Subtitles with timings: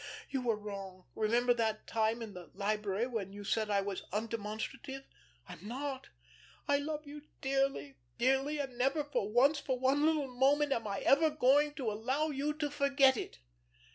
[0.31, 5.03] You were wrong, remember that time in the library, when you said I was undemonstrative.
[5.47, 6.07] I'm not.
[6.67, 11.01] I love you dearly, dearly, and never for once, for one little moment, am I
[11.01, 13.41] ever going to allow you to forget it."